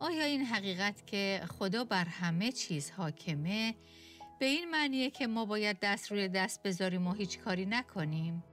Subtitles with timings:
[0.00, 3.74] آیا این حقیقت که خدا بر همه چیز حاکمه
[4.40, 8.44] به این معنیه که ما باید دست روی دست بذاریم و هیچ کاری نکنیم؟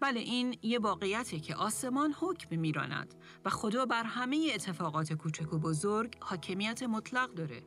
[0.00, 5.58] بله این یه واقعیته که آسمان حکم میراند و خدا بر همه اتفاقات کوچک و
[5.58, 7.62] بزرگ حاکمیت مطلق داره.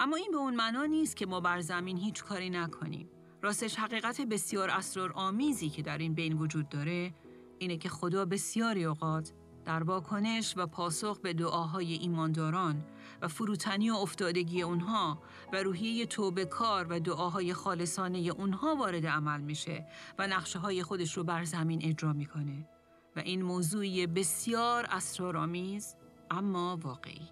[0.00, 3.08] اما این به اون معنا نیست که ما بر زمین هیچ کاری نکنیم.
[3.42, 7.14] راستش حقیقت بسیار اسرار آمیزی که در این بین وجود داره
[7.58, 9.32] اینه که خدا بسیاری اوقات
[9.68, 12.84] در واکنش و پاسخ به دعاهای ایمانداران
[13.22, 19.40] و فروتنی و افتادگی اونها و روحیه توبه کار و دعاهای خالصانه اونها وارد عمل
[19.40, 19.86] میشه
[20.18, 22.68] و نقشه های خودش رو بر زمین اجرا می‌کنه.
[23.16, 25.96] و این موضوعی بسیار اسرارآمیز
[26.30, 27.28] اما واقعی.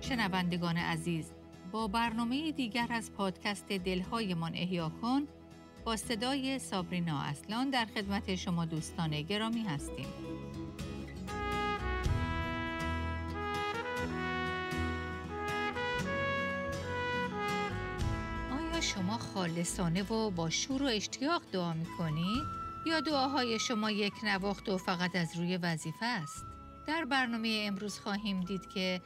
[0.00, 1.32] شنوندگان عزیز
[1.72, 5.22] با برنامه دیگر از پادکست دلهایمان احیا کن
[5.96, 10.06] صدای سابرینا اصلان در خدمت شما دوستان گرامی هستیم.
[18.50, 22.44] آیا شما خالصانه و با شور و اشتیاق دعا می کنید؟
[22.86, 26.44] یا دعاهای شما یک نواخت و فقط از روی وظیفه است؟
[26.86, 29.00] در برنامه امروز خواهیم دید که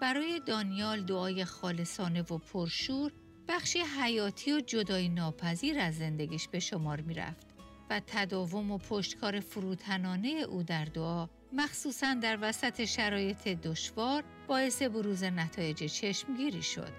[0.00, 3.12] برای دانیال دعای خالصانه و پرشور
[3.50, 7.46] بخشی حیاتی و جدای ناپذیر از زندگیش به شمار می رفت
[7.90, 15.24] و تداوم و پشتکار فروتنانه او در دعا مخصوصا در وسط شرایط دشوار باعث بروز
[15.24, 16.92] نتایج چشمگیری شد.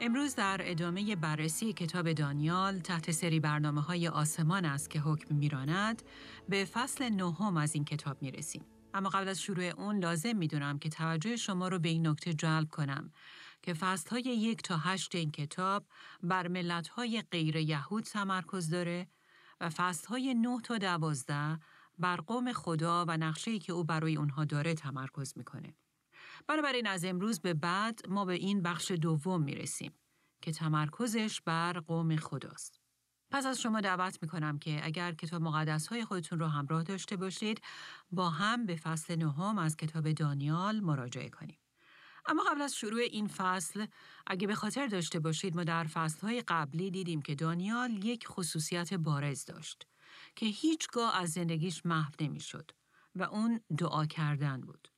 [0.00, 6.02] امروز در ادامه بررسی کتاب دانیال تحت سری برنامه های آسمان است که حکم میراند
[6.48, 8.62] به فصل نهم از این کتاب می رسیم.
[8.94, 12.68] اما قبل از شروع اون لازم می‌دونم که توجه شما رو به این نکته جلب
[12.68, 13.12] کنم
[13.62, 15.86] که فصل های یک تا هشت این کتاب
[16.22, 19.08] بر ملت های غیر یهود تمرکز داره
[19.60, 21.58] و فصل های نه تا دوازده
[21.98, 25.74] بر قوم خدا و نقشه که او برای اونها داره تمرکز می‌کنه.
[26.46, 29.92] بنابراین از امروز به بعد ما به این بخش دوم می‌رسیم
[30.42, 32.80] که تمرکزش بر قوم خداست.
[33.30, 37.16] پس از شما دعوت می کنم که اگر کتاب مقدس های خودتون رو همراه داشته
[37.16, 37.60] باشید
[38.10, 41.58] با هم به فصل نهم از کتاب دانیال مراجعه کنیم.
[42.26, 43.86] اما قبل از شروع این فصل
[44.26, 49.44] اگه به خاطر داشته باشید ما در فصلهای قبلی دیدیم که دانیال یک خصوصیت بارز
[49.44, 49.86] داشت
[50.36, 52.70] که هیچگاه از زندگیش محو نمی‌شد
[53.14, 54.88] و اون دعا کردن بود.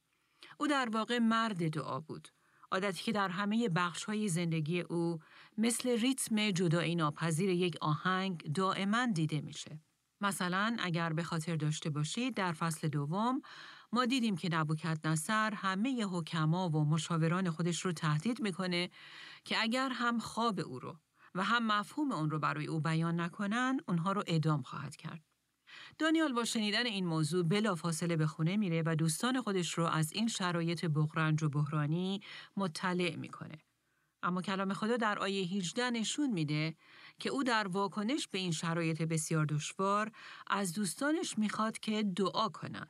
[0.59, 2.28] او در واقع مرد دعا بود.
[2.71, 5.19] عادتی که در همه بخش های زندگی او
[5.59, 9.81] مثل ریتم جدایی ناپذیر یک آهنگ دائما دیده میشه.
[10.21, 13.43] مثلا اگر به خاطر داشته باشید در فصل دوم
[13.93, 18.91] ما دیدیم که نبوکت نصر همه حکما و مشاوران خودش رو تهدید می‌کنه
[19.44, 20.97] که اگر هم خواب او رو
[21.34, 25.22] و هم مفهوم اون رو برای او بیان نکنن اونها رو ادام خواهد کرد.
[25.98, 30.12] دانیال با شنیدن این موضوع بلا فاصله به خونه میره و دوستان خودش رو از
[30.12, 32.21] این شرایط بغرنج و بحرانی
[32.56, 33.59] مطلع می‌کنه.
[34.22, 36.75] اما کلام خدا در آیه 18 نشون میده
[37.19, 40.12] که او در واکنش به این شرایط بسیار دشوار
[40.47, 42.87] از دوستانش می‌خواد که دعا کنن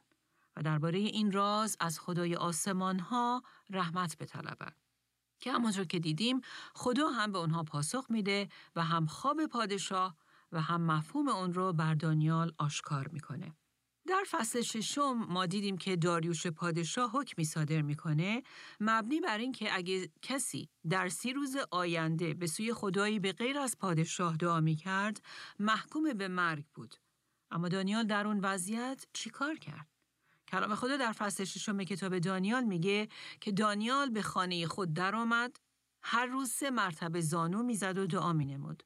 [0.62, 4.72] درباره این راز از خدای آسمان ها رحمت بطلبن.
[5.40, 6.40] که همونطور که دیدیم
[6.74, 10.16] خدا هم به اونها پاسخ میده و هم خواب پادشاه
[10.52, 13.56] و هم مفهوم اون رو بر دانیال آشکار می‌کنه.
[14.06, 18.42] در فصل ششم ما دیدیم که داریوش پادشاه حکمی صادر می‌کنه
[18.80, 23.78] مبنی بر اینکه اگه کسی در سی روز آینده به سوی خدایی به غیر از
[23.78, 25.22] پادشاه دعا می‌کرد
[25.58, 26.94] محکوم به مرگ بود.
[27.50, 29.97] اما دانیال در اون وضعیت چیکار کرد؟
[30.48, 33.08] کلام خدا در فصل ششم کتاب دانیال میگه
[33.40, 35.56] که دانیال به خانه خود درآمد
[36.02, 38.82] هر روز سه مرتبه زانو می‌زد و دعا مینمود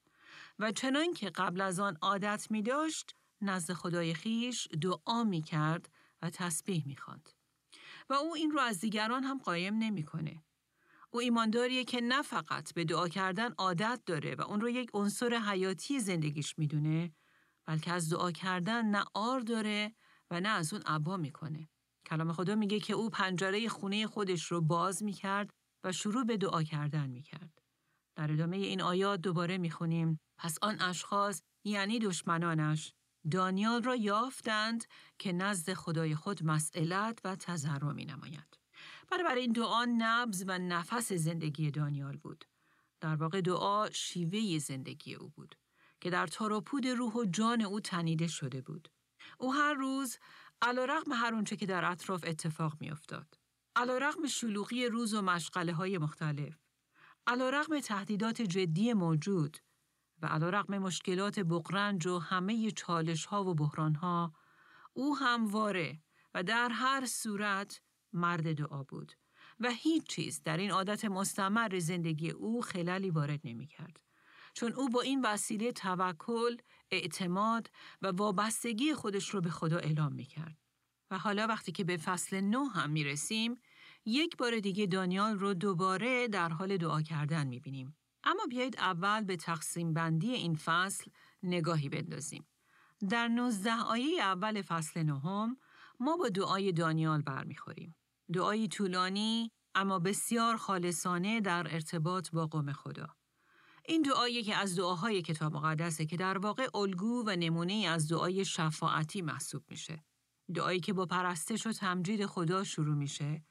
[0.59, 5.89] و چنان که قبل از آن عادت می داشت نزد خدای خیش دعا می کرد
[6.21, 7.29] و تسبیح می خواند.
[8.09, 10.43] و او این رو از دیگران هم قایم نمی‌کنه.
[11.09, 15.33] او ایمانداریه که نه فقط به دعا کردن عادت داره و اون رو یک عنصر
[15.33, 17.13] حیاتی زندگیش می‌دونه
[17.65, 19.93] بلکه از دعا کردن نه آر داره
[20.33, 21.69] و نه از اون عبا می‌کنه.
[22.05, 25.49] کلام خدا میگه که او پنجره خونه خودش رو باز می‌کرد
[25.83, 27.61] و شروع به دعا کردن می‌کرد.
[28.15, 32.93] در ادامه این آیات دوباره می‌خونیم پس آن اشخاص یعنی دشمنانش
[33.31, 34.85] دانیال را یافتند
[35.19, 38.59] که نزد خدای خود مسئلت و تضرع می نماید.
[39.37, 42.45] این دعا نبز و نفس زندگی دانیال بود.
[43.01, 45.55] در واقع دعا شیوه زندگی او بود
[46.01, 48.89] که در تاراپود روح و جان او تنیده شده بود.
[49.43, 50.17] او هر روز
[50.61, 53.39] علا رقم هر اونچه که در اطراف اتفاق می افتاد.
[53.75, 56.57] علا رقم شلوغی روز و مشغله های مختلف.
[57.27, 59.57] علا رقم تهدیدات جدی موجود
[60.21, 64.33] و علا رقم مشکلات بقرنج و همه چالش ها و بحران ها
[64.93, 66.01] او همواره
[66.33, 67.81] و در هر صورت
[68.13, 69.13] مرد دعا بود
[69.59, 74.03] و هیچ چیز در این عادت مستمر زندگی او خلالی وارد نمی کرد.
[74.53, 76.57] چون او با این وسیله توکل،
[76.91, 77.69] اعتماد
[78.01, 80.57] و وابستگی خودش رو به خدا اعلام می کرد.
[81.11, 83.61] و حالا وقتی که به فصل نو هم می رسیم،
[84.05, 87.95] یک بار دیگه دانیال رو دوباره در حال دعا کردن می بینیم.
[88.23, 91.11] اما بیایید اول به تقسیم بندی این فصل
[91.43, 92.47] نگاهی بندازیم.
[93.09, 95.57] در 19 آیه اول فصل نهم
[95.99, 97.95] ما با دعای دانیال برمیخوریم.
[98.33, 103.15] دعایی طولانی اما بسیار خالصانه در ارتباط با قوم خدا.
[103.85, 108.45] این دعایی که از دعاهای کتاب مقدسه که در واقع الگو و نمونه از دعای
[108.45, 110.03] شفاعتی محسوب میشه.
[110.55, 113.43] دعایی که با پرستش و تمجید خدا شروع میشه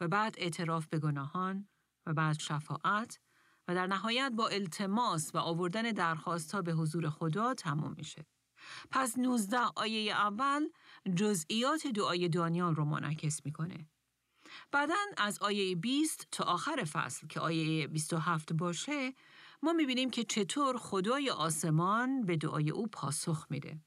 [0.00, 1.68] و بعد اعتراف به گناهان
[2.06, 3.20] و بعد شفاعت
[3.68, 8.26] و در نهایت با التماس و آوردن درخواست ها به حضور خدا تموم میشه.
[8.90, 10.68] پس 19 آیه اول
[11.16, 13.88] جزئیات دعای دانیال رو منعکس می‌کنه.
[14.72, 19.14] بعدا از آیه 20 تا آخر فصل که آیه 27 باشه
[19.64, 23.80] ما می‌بینیم که چطور خدای آسمان به دعای او پاسخ میده.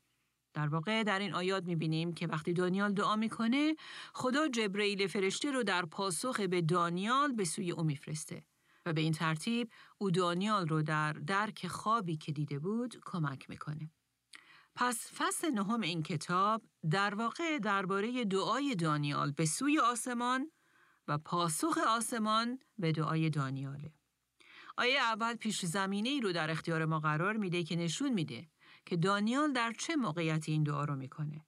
[0.54, 3.76] در واقع در این آیات می‌بینیم که وقتی دانیال دعا می‌کنه
[4.14, 8.44] خدا جبرئیل فرشته رو در پاسخ به دانیال به سوی او میفرسته
[8.86, 13.92] و به این ترتیب او دانیال رو در درک خوابی که دیده بود کمک می‌کنه.
[14.76, 16.62] پس فصل نهم این کتاب
[16.92, 20.52] در واقع درباره دعای دانیال به سوی آسمان
[21.08, 23.94] و پاسخ آسمان به دعای دانیاله.
[24.78, 28.48] آیه اول پیش زمینه ای رو در اختیار ما قرار میده که نشون میده
[28.86, 31.46] که دانیال در چه موقعیتی این دعا رو می‌کنه.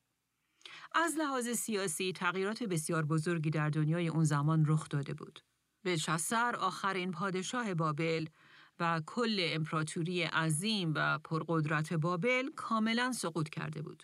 [0.96, 5.40] از لحاظ سیاسی تغییرات بسیار بزرگی در دنیای اون زمان رخ داده بود.
[5.84, 8.26] بلشسر آخرین پادشاه بابل
[8.80, 14.04] و کل امپراتوری عظیم و پرقدرت بابل کاملا سقوط کرده بود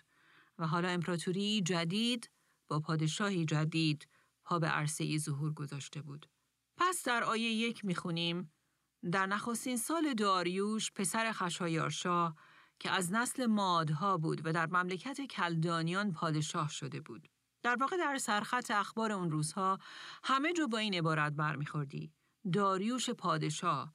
[0.58, 2.30] و حالا امپراتوری جدید
[2.68, 4.08] با پادشاهی جدید
[4.44, 6.26] پا به عرصه ظهور گذاشته بود.
[6.76, 8.52] پس در آیه یک می‌خونیم
[9.12, 12.36] در نخستین سال داریوش پسر خشایارشاه
[12.78, 17.28] که از نسل مادها بود و در مملکت کلدانیان پادشاه شده بود.
[17.62, 19.78] در واقع در سرخط اخبار اون روزها
[20.24, 22.12] همه جو با این عبارت برمیخوردی.
[22.52, 23.94] داریوش پادشاه،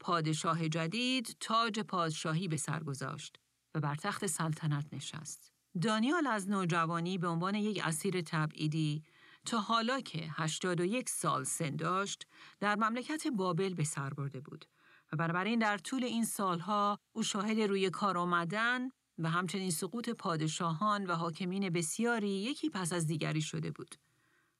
[0.00, 3.36] پادشاه جدید تاج پادشاهی به سر گذاشت
[3.74, 5.52] و بر تخت سلطنت نشست.
[5.82, 9.02] دانیال از نوجوانی به عنوان یک اسیر تبعیدی
[9.44, 12.26] تا حالا که 81 سال سن داشت
[12.60, 14.64] در مملکت بابل به سر برده بود
[15.12, 18.88] و بنابراین در طول این سالها او شاهد روی کار آمدن
[19.18, 23.94] و همچنین سقوط پادشاهان و حاکمین بسیاری یکی پس از دیگری شده بود.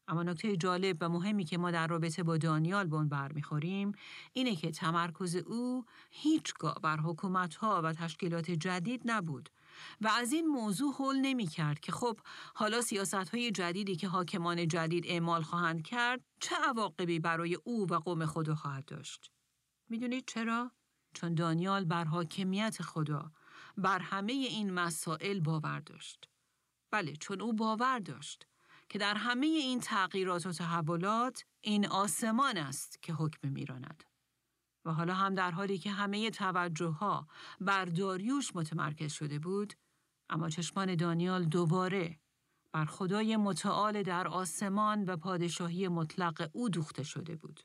[0.08, 3.92] اما نکته جالب و مهمی که ما در رابطه با دانیال به اون برمیخوریم
[4.32, 9.50] اینه که تمرکز او هیچگاه بر حکومتها و تشکیلات جدید نبود
[10.00, 12.18] و از این موضوع حل نمی کرد که خب
[12.54, 17.94] حالا سیاست های جدیدی که حاکمان جدید اعمال خواهند کرد چه عواقبی برای او و
[17.94, 19.30] قوم خدا خواهد داشت؟
[19.88, 20.70] می‌دونید چرا؟
[21.14, 23.32] چون دانیال بر حاکمیت خدا
[23.76, 26.28] بر همه این مسائل باور داشت.
[26.90, 28.46] بله چون او باور داشت
[28.88, 34.04] که در همه این تغییرات و تحولات این آسمان است که حکم میراند.
[34.84, 37.28] و حالا هم در حالی که همه توجه ها
[37.60, 39.74] بر داریوش متمرکز شده بود،
[40.30, 42.20] اما چشمان دانیال دوباره
[42.72, 47.60] بر خدای متعال در آسمان و پادشاهی مطلق او دوخته شده بود.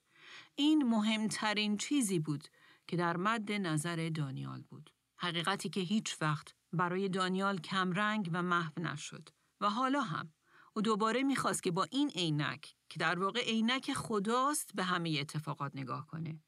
[0.56, 2.48] این مهمترین چیزی بود
[2.88, 4.90] که در مد نظر دانیال بود.
[5.18, 9.30] حقیقتی که هیچ وقت برای دانیال کمرنگ و محو نشد.
[9.62, 10.34] و حالا هم
[10.74, 15.72] او دوباره می‌خواست که با این عینک که در واقع عینک خداست به همه اتفاقات
[15.76, 16.40] نگاه کنه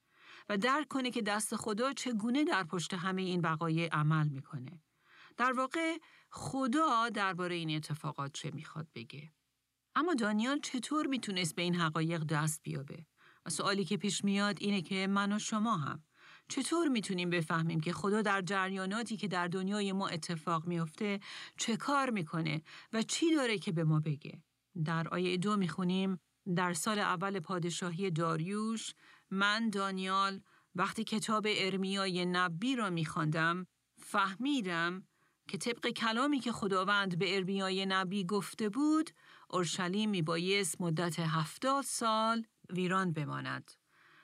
[0.51, 4.81] و درک کنه که دست خدا چگونه در پشت همه این وقایع عمل می‌کنه.
[5.37, 5.97] در واقع
[6.29, 9.31] خدا درباره این اتفاقات چه می‌خواد بگه.
[9.95, 13.05] اما دانیال چطور می‌تونست به این حقایق دست بیابه؟
[13.45, 16.03] و سوالی که پیش میاد اینه که من و شما هم
[16.49, 21.19] چطور می‌تونیم بفهمیم که خدا در جریاناتی که در دنیای ما اتفاق میافته
[21.57, 22.61] چه کار می‌کنه
[22.93, 24.43] و چی داره که به ما بگه؟
[24.85, 26.19] در آیه دو می‌خونیم
[26.55, 28.93] در سال اول پادشاهی داریوش
[29.31, 30.41] من دانیال
[30.75, 35.03] وقتی کتاب ارمیای نبی را میخواندم فهمیدم
[35.47, 39.09] که طبق کلامی که خداوند به ارمیای نبی گفته بود
[39.49, 43.71] اورشلیم میبایست مدت هفتاد سال ویران بماند.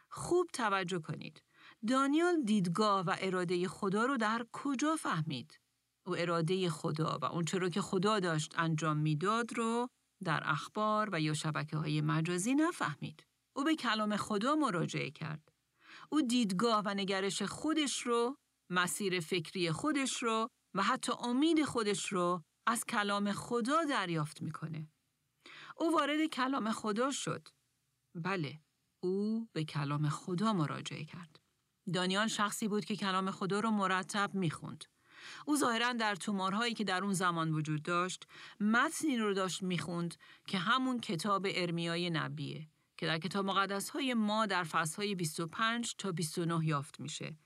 [0.09, 1.43] خوب توجه کنید.
[1.87, 5.59] دانیال دیدگاه و اراده خدا رو در کجا فهمید؟
[6.05, 9.89] او اراده خدا و اون رو که خدا داشت انجام می‌داد رو
[10.23, 13.25] در اخبار و یا شبکه های مجازی نفهمید.
[13.57, 15.51] او به کلام خدا مراجعه کرد.
[16.09, 18.37] او دیدگاه و نگرش خودش رو،
[18.69, 24.87] مسیر فکری خودش رو و حتی امید خودش رو از کلام خدا دریافت می‌کنه.
[25.77, 27.47] او وارد کلام خدا شد.
[28.15, 28.61] بله،
[29.03, 31.39] او به کلام خدا مراجعه کرد.
[31.93, 34.85] دانیال شخصی بود که کلام خدا رو مرتب می‌خوند.
[35.45, 38.27] او ظاهرا در تومارهایی که در اون زمان وجود داشت
[38.59, 40.15] متنی رو داشت می‌خوند
[40.47, 45.95] که همون کتاب ارمیای نبیه که در کتاب مقدس های ما در فصل های 25
[45.97, 47.37] تا 29 یافت میشه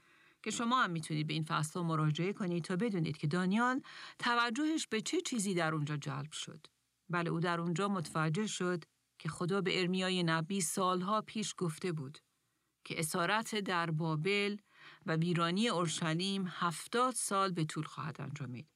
[0.44, 3.82] که شما هم می‌تونید به این فصل مراجعه کنید تا بدونید که دانیال
[4.20, 6.68] توجهش به چه چیزی در اونجا جلب شد.
[7.10, 8.84] بله او در اونجا متوجه شد
[9.20, 12.20] که خدا به ارمیای نبی سالها پیش گفته بود
[12.84, 14.58] که اسارت در بابل
[15.06, 18.68] و ویرانی اورشلیم هفتاد سال به طول خواهد انجامید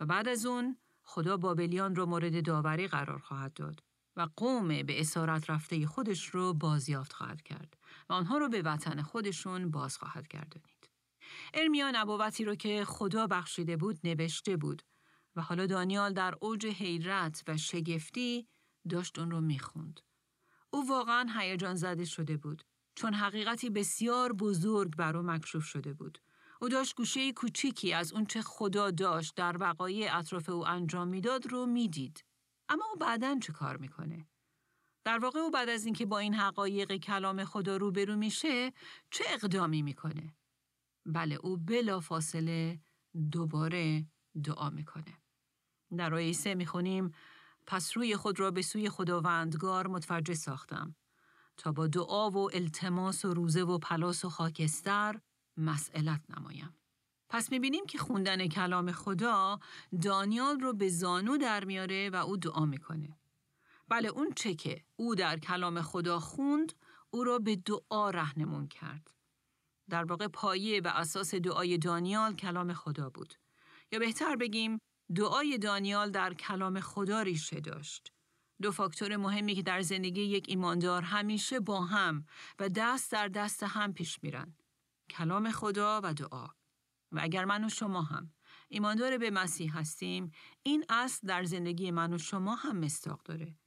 [0.00, 3.80] و بعد از اون خدا بابلیان را مورد داوری قرار خواهد داد
[4.16, 7.76] و قوم به اسارت رفته خودش رو بازیافت خواهد کرد
[8.08, 10.90] و آنها رو به وطن خودشون باز خواهد گردانید.
[11.54, 14.82] ارمیا نبوتی رو که خدا بخشیده بود نوشته بود
[15.36, 18.48] و حالا دانیال در اوج حیرت و شگفتی
[18.88, 20.00] داشت اون رو می‌خوند.
[20.70, 26.18] او واقعا هیجان زده شده بود چون حقیقتی بسیار بزرگ بر او مکشوف شده بود.
[26.60, 31.66] او داشت گوشه کوچیکی از اونچه خدا داشت در وقایع اطراف او انجام می‌داد رو
[31.66, 32.24] می‌دید.
[32.68, 34.28] اما او بعدا چه کار می‌کنه؟
[35.04, 38.72] در واقع او بعد از اینکه با این حقایق کلام خدا روبرو میشه
[39.10, 40.36] چه اقدامی می‌کنه؟
[41.06, 42.80] بله او بلا فاصله
[43.32, 44.06] دوباره
[44.44, 45.22] دعا می‌کنه.
[45.96, 47.10] در آیه سه می‌خونیم
[47.66, 50.96] پس روی خود را به سوی خداوندگار متوجه ساختم
[51.56, 55.20] تا با دعا و التماس و روزه و پلاس و خاکستر
[55.56, 56.83] مسئلت نمایم.
[57.28, 59.60] پس می‌بینیم که خوندن کلام خدا
[60.02, 63.18] دانیال رو به زانو در میاره و او دعا می‌کنه.
[63.88, 66.72] بله اون چه که او در کلام خدا خوند
[67.10, 69.14] او را به دعا رهنمون کرد.
[69.90, 73.34] در واقع پایه و اساس دعای دانیال کلام خدا بود.
[73.92, 74.78] یا بهتر بگیم
[75.14, 78.12] دعای دانیال در کلام خدا ریشه داشت.
[78.62, 82.26] دو فاکتور مهمی که در زندگی یک ایماندار همیشه با هم
[82.58, 84.56] و دست در دست هم پیش میرن.
[85.10, 86.46] کلام خدا و دعا.
[87.16, 88.32] و اگر من و شما هم
[88.68, 90.30] ایماندار به مسیح هستیم،
[90.62, 93.58] این اصل در زندگی من و شما هم مستاق داره.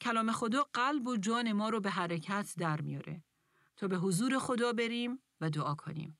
[0.00, 3.22] کلام خدا قلب و جان ما رو به حرکت در میاره
[3.76, 6.18] تا به حضور خدا بریم و دعا کنیم.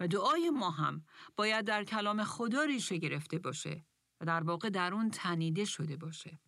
[0.00, 1.04] و دعای ما هم
[1.36, 3.86] باید در کلام خدا ریشه گرفته باشه
[4.20, 6.40] و در واقع در اون تنیده شده باشه.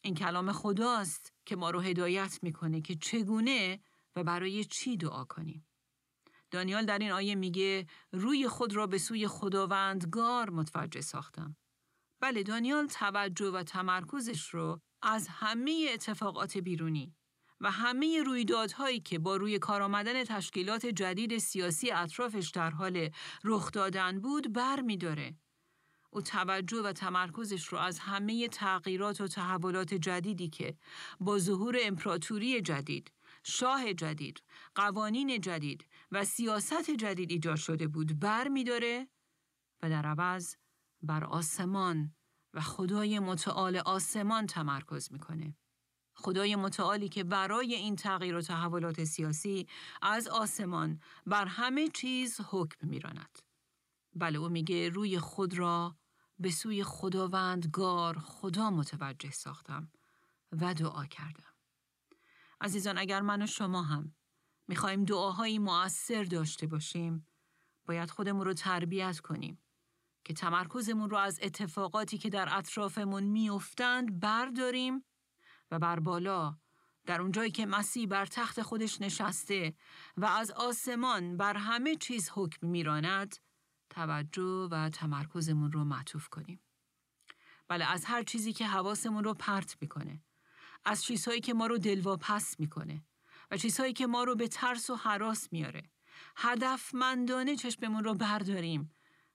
[0.00, 3.80] این کلام خداست که ما رو هدایت می‌کنه که چگونه
[4.16, 5.66] و برای چی دعا کنیم.
[6.50, 11.56] دانیال در این آیه میگه روی خود را به سوی خداوندگار متوجه ساختم.
[12.20, 17.14] بله دانیال توجه و تمرکزش رو از همه اتفاقات بیرونی
[17.60, 23.10] و همه رویدادهایی که با روی کار آمدن تشکیلات جدید سیاسی اطرافش در حال
[23.44, 25.36] رخ دادن بود بر می داره.
[26.10, 30.76] او توجه و تمرکزش رو از همه تغییرات و تحولات جدیدی که
[31.20, 33.12] با ظهور امپراتوری جدید،
[33.48, 34.42] شاه جدید،
[34.74, 39.08] قوانین جدید و سیاست جدید ایجاد شده بود بر می داره
[39.82, 40.56] و در عوض
[41.02, 42.14] بر آسمان
[42.54, 45.56] و خدای متعال آسمان تمرکز می‌کنه.
[46.14, 49.68] خدای متعالی که برای این تغییر و تحولات سیاسی
[50.02, 53.38] از آسمان بر همه چیز حکم میراند.
[54.14, 55.96] بله او میگه روی خود را
[56.38, 59.90] به سوی خداوندگار خدا متوجه ساختم
[60.52, 61.55] و دعا کردم.
[62.60, 64.14] عزیزان اگر من و شما هم
[64.68, 67.26] می‌خوایم دعاهایی مؤثر داشته باشیم
[67.86, 69.62] باید خودمون رو تربیت کنیم
[70.24, 75.04] که تمرکزمون رو از اتفاقاتی که در اطرافمون میافتند برداریم
[75.70, 76.58] و بر بالا
[77.06, 79.74] در اونجایی که مسیح بر تخت خودش نشسته
[80.16, 83.36] و از آسمان بر همه چیز حکم میراند
[83.90, 86.60] توجه و تمرکزمون رو معطوف کنیم.
[87.68, 90.22] بله از هر چیزی که حواسمون رو پرت می‌کنه.
[90.86, 93.04] از چیزهایی که ما رو دلواپس می‌کنه
[93.50, 95.90] و چیزهایی که ما رو به ترس و حراس میاره.
[96.36, 98.94] هدفمندانه چشممون رو برداریم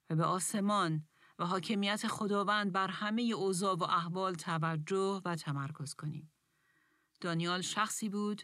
[0.10, 1.08] و به آسمان
[1.40, 6.32] و حاکمیت خداوند بر همه اوضاع و احوال توجه و تمرکز کنیم.
[7.22, 8.42] دانیال شخصی بود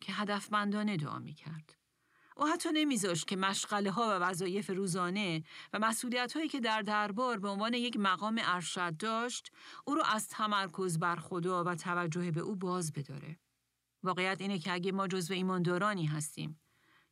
[0.00, 1.76] که هدفمندانه دعا می کرد.
[2.38, 7.38] او حتی نمیذاشت که مشغله ها و وظایف روزانه و مسئولیت هایی که در دربار
[7.38, 9.52] به عنوان یک مقام ارشد داشت
[9.84, 13.38] او رو از تمرکز بر خدا و توجه به او باز بداره.
[14.02, 16.60] واقعیت اینه که اگه ما جزو ایماندارانی هستیم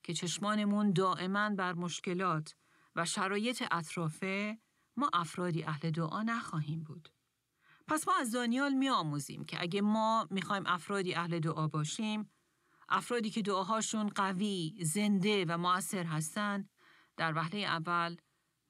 [0.02, 2.54] که چشمانمون دائما بر مشکلات
[2.96, 4.58] و شرایط اطرافه
[4.96, 7.08] ما افرادی اهل دعا نخواهیم بود.
[7.86, 12.30] پس ما از دانیال می آموزیم که اگه ما می‌خوایم افرادی اهل دعا باشیم
[12.88, 16.70] افرادی که دعاهاشون قوی، زنده و موثر هستند
[17.16, 18.16] در وهله اول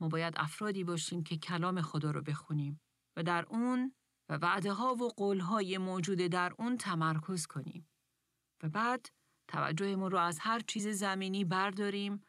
[0.01, 2.81] ما باید افرادی باشیم که کلام خدا رو بخونیم
[3.17, 3.95] و در اون
[4.29, 7.89] و وعده ها و قول های موجود در اون تمرکز کنیم
[8.63, 9.09] و بعد
[9.49, 12.23] توجهمون رو از هر چیز زمینی برداریم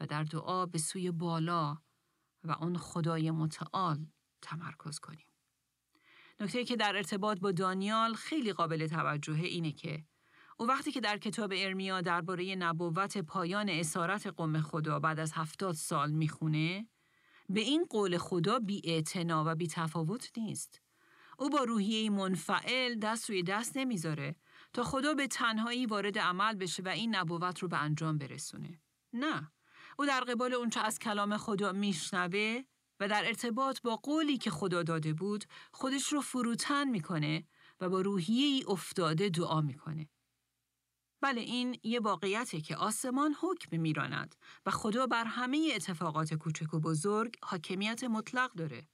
[0.00, 1.78] و در دعا به سوی بالا
[2.44, 4.06] و اون خدای متعال
[4.42, 5.26] تمرکز کنیم.
[6.40, 10.04] نکته که در ارتباط با دانیال خیلی قابل توجهه اینه که
[10.58, 15.74] او وقتی که در کتاب ارمیا درباره نبوت پایان اسارت قوم خدا بعد از هفتاد
[15.74, 16.88] سال می‌خونه
[17.48, 20.82] به این قول خدا بی و بی تفاوت نیست.
[21.38, 24.36] او با روحیه منفعل دست روی دست نمی‌ذاره
[24.72, 28.80] تا خدا به تنهایی وارد عمل بشه و این نبوت رو به انجام برسونه.
[29.12, 29.52] نه.
[29.98, 32.62] او در قبال اونچه از کلام خدا میشنوه
[33.00, 37.44] و در ارتباط با قولی که خدا داده بود خودش رو فروتن می‌کنه
[37.80, 40.08] و با روحیه افتاده دعا می‌کنه.
[41.20, 46.80] بله این یه واقعیته که آسمان حکم میراند و خدا بر همه اتفاقات کوچک و
[46.80, 48.88] بزرگ حاکمیت مطلق داره.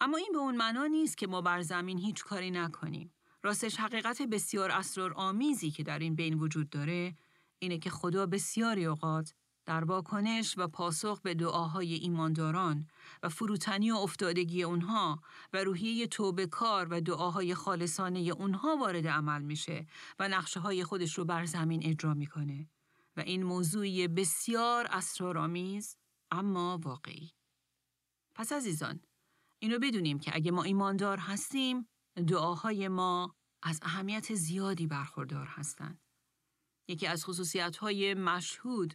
[0.00, 3.12] اما این به اون معنا نیست که ما بر زمین هیچ کاری نکنیم.
[3.42, 4.70] راستش حقیقت بسیار
[5.14, 7.14] آمیزی که در این بین وجود داره
[7.58, 9.34] اینه که خدا بسیاری اوقات
[9.66, 12.88] در واکنش و پاسخ به دعاهای ایمانداران
[13.22, 19.42] و فروتنی و افتادگی اونها و روحیه توبه کار و دعاهای خالصانه اونها وارد عمل
[19.42, 19.86] میشه
[20.18, 22.68] و نقشه های خودش رو بر زمین اجرا می‌کنه
[23.16, 25.96] و این موضوعی بسیار اسرارآمیز
[26.30, 27.32] اما واقعی.
[28.34, 29.00] پس عزیزان
[29.58, 31.88] اینو بدونیم که اگه ما ایماندار هستیم
[32.26, 36.00] دعاهای ما از اهمیت زیادی برخوردار هستند.
[36.88, 37.82] یکی از خصوصیت
[38.14, 38.94] مشهود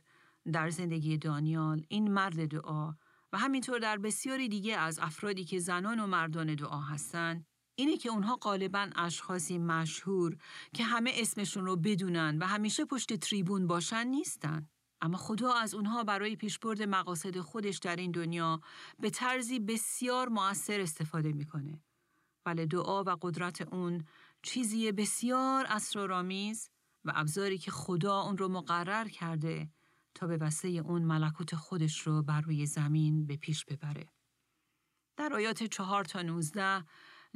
[0.53, 2.93] در زندگی دانیال این مرد دعا
[3.33, 7.45] و همینطور در بسیاری دیگه از افرادی که زنان و مردان دعا هستند
[7.75, 10.37] اینه که اونها غالبا اشخاصی مشهور
[10.73, 14.69] که همه اسمشون رو بدونن و همیشه پشت تریبون باشن نیستن.
[15.01, 18.61] اما خدا از اونها برای پیشبرد مقاصد خودش در این دنیا
[18.99, 21.83] به طرزی بسیار مؤثر استفاده می‌کنه.
[22.45, 24.05] بله دعا و قدرت اون
[24.43, 26.69] چیزی بسیار اسرارآمیز
[27.05, 29.69] و ابزاری که خدا اون رو مقرر کرده
[30.13, 34.09] تا به وسیله اون ملکوت خودش رو بر روی زمین به پیش ببره.
[35.17, 36.85] در آیات چهار تا نوزده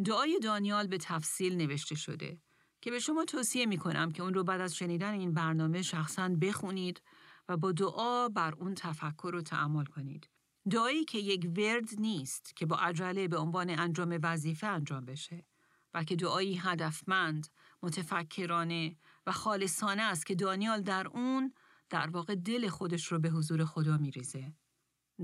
[0.05, 2.41] دعای دانیال به تفصیل نوشته شده
[2.81, 6.29] که به شما توصیه می کنم که اون رو بعد از شنیدن این برنامه شخصا
[6.29, 7.01] بخونید
[7.49, 10.29] و با دعا بر اون تفکر و تعمل کنید.
[10.71, 15.45] دعایی که یک ورد نیست که با عجله به عنوان انجام وظیفه انجام بشه
[15.93, 17.47] بلکه دعایی هدفمند،
[17.83, 21.53] متفکرانه و خالصانه است که دانیال در اون
[21.89, 24.53] در واقع دل خودش رو به حضور خدا میریزه.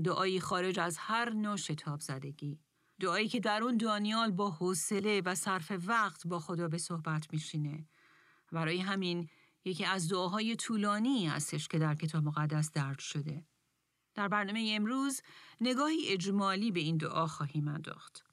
[0.04, 2.60] دعایی خارج از هر نوع شتاب زدگی.
[3.00, 7.88] دعایی که در اون دانیال با حوصله و صرف وقت با خدا به صحبت میشینه.
[8.52, 9.28] برای همین
[9.64, 13.46] یکی از دعاهای طولانی هستش که در کتاب مقدس درد شده.
[14.14, 15.20] در برنامه امروز
[15.60, 18.24] نگاهی اجمالی به این دعا خواهیم انداخت.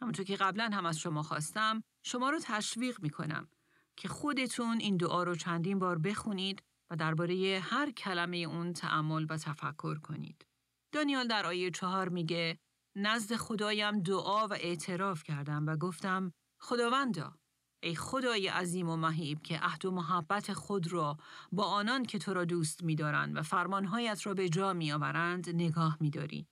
[0.00, 3.48] همونطور که قبلا هم از شما خواستم شما رو تشویق می کنم
[3.96, 9.36] که خودتون این دعا رو چندین بار بخونید و درباره هر کلمه اون تعمل و
[9.36, 10.46] تفکر کنید.
[10.92, 12.58] دانیال در آیه چهار میگه
[12.96, 17.38] نزد خدایم دعا و اعتراف کردم و گفتم خداوندا
[17.82, 21.16] ای خدای عظیم و مهیب که عهد و محبت خود را
[21.52, 26.48] با آنان که تو را دوست می‌دارند و فرمانهایت را به جا میآورند نگاه می‌داری.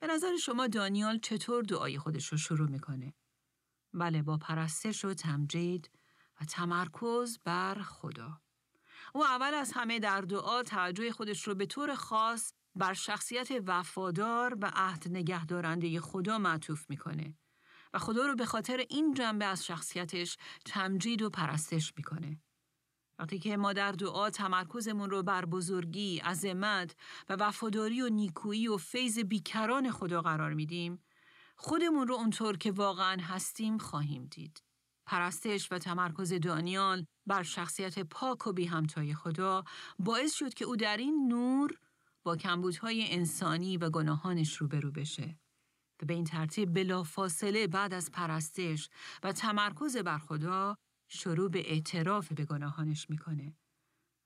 [0.00, 3.14] به نظر شما دانیال چطور دعای خودش رو شروع می‌کنه؟
[3.94, 5.90] بله با پرستش و تمجید
[6.40, 8.43] و تمرکز بر خدا.
[9.16, 14.58] او اول از همه در دعا توجه خودش رو به طور خاص بر شخصیت وفادار
[14.60, 17.38] و عهد نگهدارنده خدا معطوف می‌کنه
[17.92, 22.40] و خدا رو به خاطر این جنبه از شخصیتش تمجید و پرستش می‌کنه.
[23.18, 26.96] وقتی که ما در دعا تمرکزمون رو بر بزرگی، عظمت
[27.28, 31.04] و وفاداری و نیکویی و فیض بیکران خدا قرار میدیم،
[31.56, 34.62] خودمون رو اونطور که واقعا هستیم خواهیم دید.
[35.06, 39.64] پرستش و تمرکز دانیال بر شخصیت پاک و بی همتای خدا
[39.98, 41.78] باعث شد که او در این نور
[42.22, 45.38] با کمبودهای انسانی و گناهانش روبرو بشه.
[46.02, 48.88] و به این ترتیب بلافاصله بعد از پرستش
[49.22, 50.76] و تمرکز بر خدا
[51.08, 53.56] شروع به اعتراف به گناهانش می‌کنه.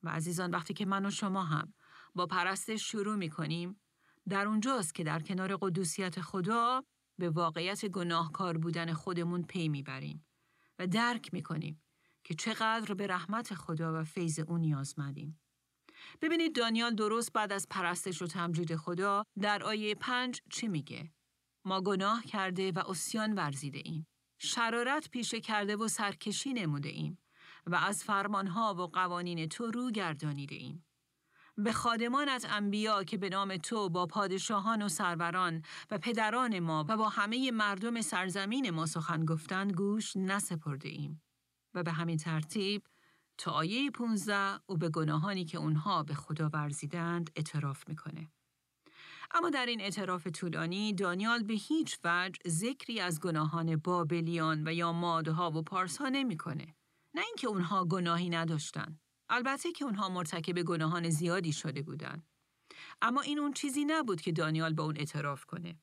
[0.03, 1.75] و عزیزان وقتی که من و شما هم
[2.15, 3.81] با پرستش شروع می‌کنیم
[4.29, 6.85] در اونجاست که در کنار قدوسیت خدا
[7.19, 10.28] به واقعیت گناهکار بودن خودمون پی می‌بریم
[10.79, 11.83] و درک می‌کنیم
[12.25, 15.41] که چقدر به رحمت خدا و فیض او نیازمندیم.
[16.23, 21.13] ببینید دانیال درست بعد از پرستش و تمجید خدا در آیه پنج چی میگه؟
[21.65, 24.07] ما گناه کرده و اسیان ورزیده ایم.
[24.39, 27.19] شرارت پیشه کرده و سرکشی نموده ایم
[27.67, 30.88] و از فرمانها و قوانین تو رو گردانیده ایم.
[31.59, 36.97] به خادمانت انبیا که به نام تو با پادشاهان و سروران و پدران ما و
[36.97, 41.23] با همه مردم سرزمین ما سخن گفتند گوش نسپرده ایم.
[41.75, 42.83] و به همین ترتیب
[43.39, 48.31] تا آیه 15 او به گناهانی که اونها به خدا ورزیدند اعتراف می‌کنه.
[49.31, 54.93] اما در این اعتراف طولانی دانیال به هیچ وجه ذکری از گناهان بابلیان و یا
[54.93, 56.75] مادها و پارسها نمی‌کنه.
[57.15, 59.01] نه اینکه اونها گناهی نداشتند.
[59.31, 62.27] البته که اونها مرتکب گناهان زیادی شده بودند.
[63.03, 65.79] اما این اون چیزی نبود که دانیال به اون اعتراف کنه.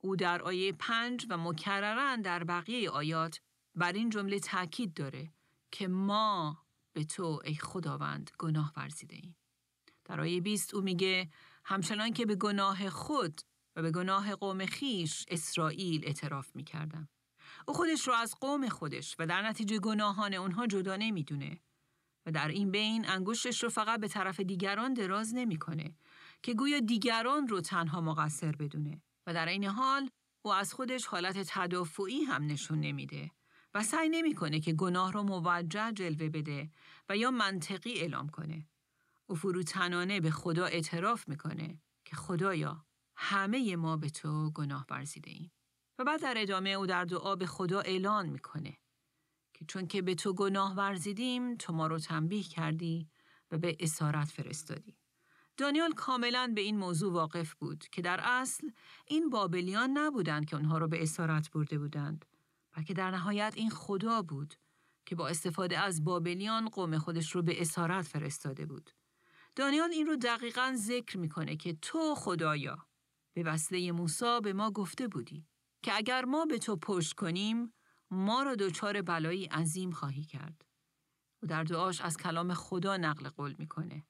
[0.00, 3.40] او در آیه پنج و مکررن در بقیه آیات
[3.74, 5.32] بر این جمله تاکید داره
[5.70, 9.36] که ما به تو ای خداوند گناه ورزیده ایم.
[10.04, 11.30] در آیه 20 او میگه
[11.64, 13.40] همچنان که به گناه خود
[13.76, 17.08] و به گناه قوم خیش اسرائیل اعتراف می‌کردم.
[17.68, 21.60] او خودش رو از قوم خودش و در نتیجه گناهان اونها جدا نمی‌دونه
[22.26, 25.94] و در این بین انگشتش رو فقط به طرف دیگران دراز نمی‌کنه
[26.42, 30.10] که گویا دیگران رو تنها مقصر بدونه و در این حال
[30.42, 33.30] او از خودش حالت تدافعی هم نشون نمیده
[33.74, 36.70] و سعی نمی‌کنه که گناه رو موجه جلوه بده
[37.08, 38.68] و یا منطقی اعلام کنه.
[39.26, 45.52] او فروتنانه به خدا اعتراف می‌کنه که خدایا همه ما به تو گناه ورزیده ایم.
[45.98, 48.78] و بعد در ادامه او در دعا به خدا اعلان می‌کنه
[49.68, 53.08] چون که به تو گناه ورزیدیم تو ما رو تنبیه کردی
[53.50, 54.96] و به اسارت فرستادی.
[55.56, 58.70] دانیال کاملا به این موضوع واقف بود که در اصل
[59.06, 62.24] این بابلیان نبودند که اونها رو به اسارت برده بودند
[62.76, 64.54] بلکه در نهایت این خدا بود
[65.06, 68.90] که با استفاده از بابلیان قوم خودش رو به اسارت فرستاده بود.
[69.56, 72.86] دانیال این رو دقیقا ذکر می‌کنه که تو خدایا
[73.32, 75.46] به وسیله موسی به ما گفته بودی
[75.82, 77.72] که اگر ما به تو پشت کنیم
[78.12, 80.64] ما را دچار بلایی عظیم خواهی کرد.
[81.42, 84.06] و در دعاش از کلام خدا نقل قول می‌کنه.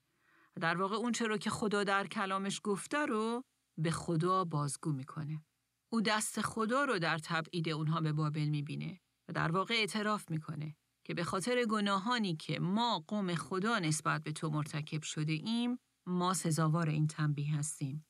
[0.60, 3.44] در واقع اون چرا که خدا در کلامش گفته رو
[3.78, 5.44] به خدا بازگو می‌کنه.
[5.92, 10.76] او دست خدا رو در تبعید اونها به بابل می‌بینه و در واقع اعتراف می‌کنه
[11.04, 16.34] که به خاطر گناهانی که ما قوم خدا نسبت به تو مرتکب شده ایم ما
[16.34, 18.06] سزاوار این تنبیه هستیم.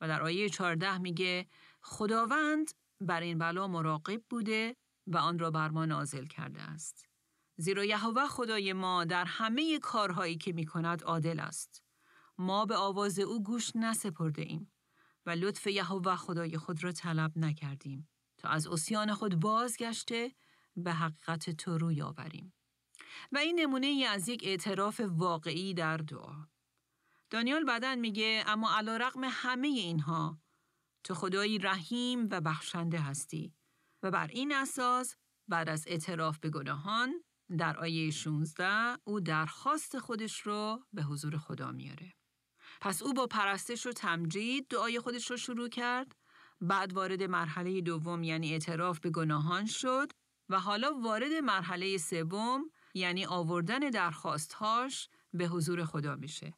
[0.00, 1.46] و در آیه 14 میگه
[1.82, 4.76] خداوند بر این بلا مراقب بوده
[5.06, 7.08] و آن را بر ما نازل کرده است.
[7.56, 11.82] زیرا یهوه خدای ما در همه کارهایی که می کند عادل است.
[12.38, 14.72] ما به آواز او گوش نسپرده ایم
[15.26, 20.32] و لطف یهوه خدای خود را طلب نکردیم تا از اسیان خود بازگشته
[20.76, 22.54] به حقیقت تو روی آوریم.
[23.32, 26.46] و این نمونه ای از یک اعتراف واقعی در دعا.
[27.30, 30.38] دانیال بعدن میگه اما علا رقم همه اینها
[31.04, 33.54] تو خدایی رحیم و بخشنده هستی
[34.02, 35.16] و بر این اساس
[35.48, 37.24] بعد از اعتراف به گناهان
[37.58, 42.12] در آیه 16 او درخواست خودش رو به حضور خدا میاره.
[42.80, 46.16] پس او با پرستش و تمجید دعای خودش رو شروع کرد
[46.60, 50.12] بعد وارد مرحله دوم یعنی اعتراف به گناهان شد
[50.48, 56.54] و حالا وارد مرحله سوم یعنی آوردن درخواستهاش به حضور خدا میشه.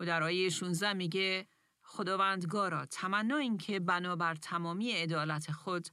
[0.00, 1.48] و در آیه 16 میگه
[1.82, 5.88] خداوندگارا تمنا این که بنابر تمامی عدالت خود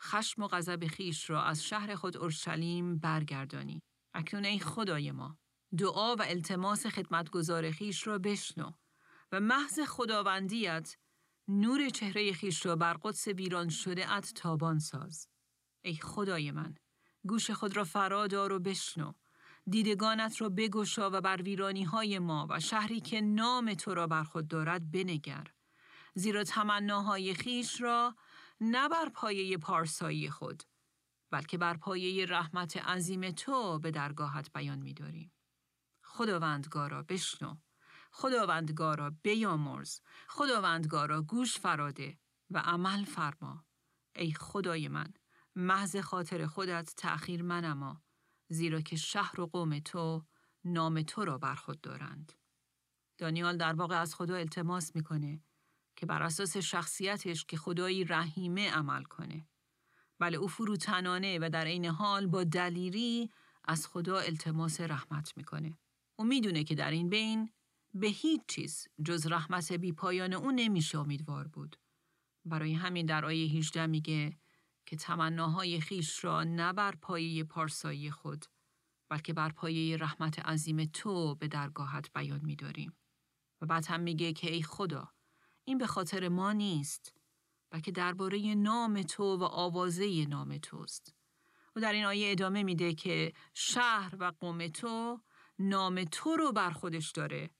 [0.00, 3.82] خشم و غضب خیش را از شهر خود اورشلیم برگردانی.
[4.14, 5.38] اکنون ای خدای ما
[5.78, 8.70] دعا و التماس خدمتگزار خیش را بشنو
[9.32, 10.96] و محض خداوندیت
[11.48, 15.28] نور چهره خیش را بر قدس ویران شده ات تابان ساز.
[15.82, 16.74] ای خدای من
[17.26, 19.12] گوش خود را فرادار و بشنو
[19.70, 24.22] دیدگانت را بگشا و بر ویرانی های ما و شهری که نام تو را بر
[24.22, 25.46] خود دارد بنگر.
[26.14, 28.14] زیرا تمناهای خیش را
[28.60, 30.62] نه بر پایه پارسایی خود
[31.30, 35.32] بلکه بر پایه رحمت عظیم تو به درگاهت بیان می داریم.
[36.02, 37.56] خداوندگارا بشنو
[38.12, 42.18] خداوندگارا بیامرز خداوندگارا گوش فراده
[42.50, 43.66] و عمل فرما
[44.16, 45.12] ای خدای من
[45.54, 48.02] محض خاطر خودت تأخیر منما
[48.48, 50.24] زیرا که شهر و قوم تو
[50.64, 52.32] نام تو را بر خود دارند.
[53.18, 55.42] دانیال در واقع از خدا التماس می‌کنه
[55.96, 59.48] که بر اساس شخصیتش که خدایی رحیمه عمل کنه.
[60.18, 63.30] بله او فروتنانه و در عین حال با دلیری
[63.64, 65.78] از خدا التماس رحمت می‌کنه.
[66.18, 67.50] او می‌دونه که در این بین
[67.94, 71.76] به هیچ چیز جز رحمت بی پایان او نمیشه امیدوار بود.
[72.44, 74.38] برای همین در آیه 18 میگه
[74.86, 78.44] که تمناهای خیش را نه بر پایه پارسایی خود
[79.10, 82.96] بلکه بر پایه رحمت عظیم تو به درگاهت بیان می‌داریم.
[83.60, 85.15] و بعد هم میگه که ای خدا
[85.68, 87.14] این به خاطر ما نیست
[87.70, 91.14] بلکه درباره نام تو و آوازه نام توست.
[91.76, 95.20] و در این آیه ادامه میده که شهر و قوم تو
[95.58, 97.50] نام تو رو بر خودش داره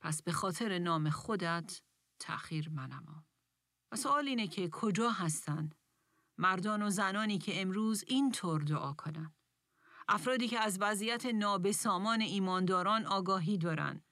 [0.00, 1.82] پس به خاطر نام خودت
[2.18, 3.24] تأخیر منما.
[3.92, 5.70] و سوال اینه که کجا هستن
[6.38, 9.34] مردان و زنانی که امروز این طور دعا کنن؟
[10.08, 14.02] افرادی که از وضعیت نابسامان ایمانداران آگاهی دارن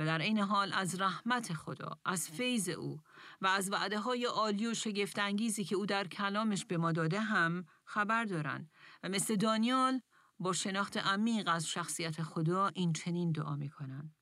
[0.00, 3.00] و در این حال از رحمت خدا، از فیض او
[3.40, 7.66] و از وعده های عالی و شگفتانگیزی که او در کلامش به ما داده هم
[7.84, 8.70] خبر دارن
[9.02, 10.00] و مثل دانیال
[10.38, 14.14] با شناخت عمیق از شخصیت خدا این چنین دعا می‌کنن.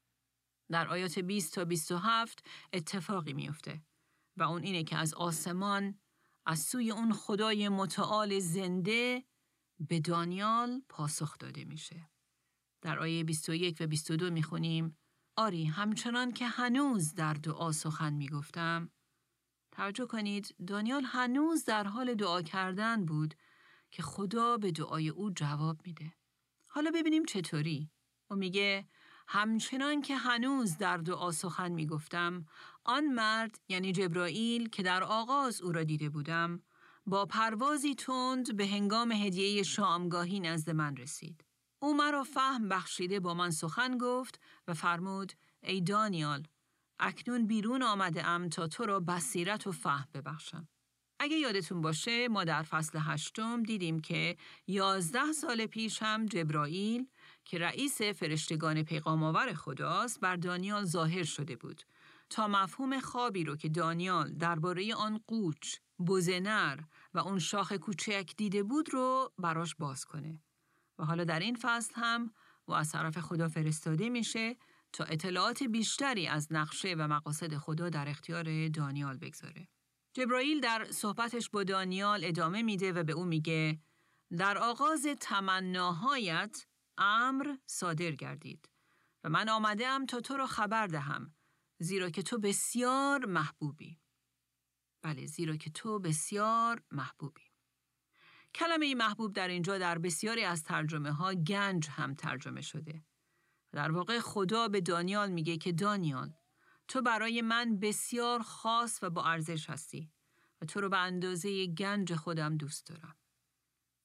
[0.70, 3.82] در آیات 20 تا 27 اتفاقی میفته
[4.36, 5.98] و اون اینه که از آسمان
[6.46, 9.24] از سوی اون خدای متعال زنده
[9.88, 12.10] به دانیال پاسخ داده میشه.
[12.82, 14.98] در آیه 21 و 22 می‌خونیم
[15.38, 18.90] آری همچنان که هنوز در دعا سخن می‌گفتم
[19.72, 23.34] توجه کنید دانیال هنوز در حال دعا کردن بود
[23.90, 26.12] که خدا به دعای او جواب میده.
[26.68, 27.90] حالا ببینیم چطوری.
[28.30, 28.88] او میگه
[29.28, 32.46] همچنان که هنوز در دعا سخن می‌گفتم
[32.84, 36.62] آن مرد یعنی جبرائیل که در آغاز او را دیده بودم
[37.06, 41.47] با پروازی تند به هنگام هدیه شامگاهی نزد من رسید.
[41.80, 46.46] او مرا فهم بخشیده با من سخن گفت و فرمود ای دانیال
[47.00, 50.68] اکنون بیرون آمده ام تا تو را بصیرت و فهم ببخشم.
[51.20, 54.36] اگه یادتون باشه ما در فصل هشتم دیدیم که
[54.66, 57.06] یازده سال پیش هم جبرائیل
[57.44, 61.82] که رئیس فرشتگان پیغام آور خداست بر دانیال ظاهر شده بود
[62.30, 66.78] تا مفهوم خوابی رو که دانیال درباره آن قوچ، بوزنر
[67.14, 70.40] و اون شاخ کوچک دیده بود رو براش باز کنه.
[70.98, 72.32] و حالا در این فصل هم
[72.68, 74.56] و از طرف خدا فرستاده میشه
[74.92, 79.68] تا اطلاعات بیشتری از نقشه و مقاصد خدا در اختیار دانیال بگذاره.
[80.12, 83.80] جبرائیل در صحبتش با دانیال ادامه میده و به او میگه
[84.38, 86.66] در آغاز تمناهایت
[86.98, 88.68] امر صادر گردید
[89.24, 91.34] و من آمده ام تا تو را خبر دهم
[91.78, 93.98] زیرا که تو بسیار محبوبی.
[95.02, 97.47] بله زیرا که تو بسیار محبوبی.
[98.54, 103.04] کلمه محبوب در اینجا در بسیاری از ترجمه ها گنج هم ترجمه شده.
[103.72, 106.32] در واقع خدا به دانیال میگه که دانیال
[106.88, 110.12] تو برای من بسیار خاص و با ارزش هستی
[110.60, 113.16] و تو رو به اندازه گنج خودم دوست دارم.